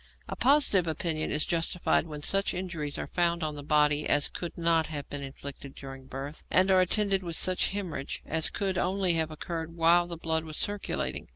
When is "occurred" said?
9.29-9.75